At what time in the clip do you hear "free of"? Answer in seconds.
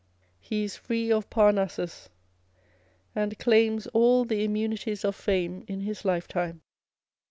0.77-1.29